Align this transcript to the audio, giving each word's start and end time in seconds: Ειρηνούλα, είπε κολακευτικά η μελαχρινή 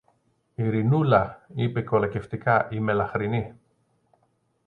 Ειρηνούλα, 0.55 1.45
είπε 1.55 1.81
κολακευτικά 1.81 2.67
η 2.71 2.79
μελαχρινή 2.79 3.53